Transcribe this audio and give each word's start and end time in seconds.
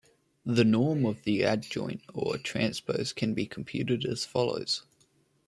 The 0.47 0.63
norm 0.63 1.05
of 1.05 1.25
the 1.25 1.43
adjoint 1.43 2.01
or 2.11 2.39
transpose 2.39 3.13
can 3.13 3.35
be 3.35 3.45
computed 3.45 4.03
as 4.03 4.25
follows. 4.25 4.81